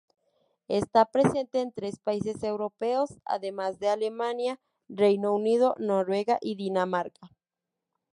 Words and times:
Está 0.67 1.05
presente 1.05 1.61
en 1.61 1.71
tres 1.71 1.99
países 1.99 2.41
europeos, 2.41 3.11
además 3.23 3.77
de 3.77 3.89
Alemania: 3.89 4.59
Reino 4.89 5.31
Unido, 5.31 5.75
Noruega 5.77 6.39
y 6.41 6.55
Dinamarca. 6.55 7.29